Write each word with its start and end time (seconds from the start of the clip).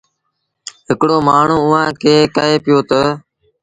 هڪڙو 0.87 1.17
مآڻهوٚٚݩ 1.27 1.63
اُئآݩ 1.69 1.91
کي 2.01 2.15
ڪهي 2.35 2.55
پيو 2.63 2.79
تا 2.89 3.01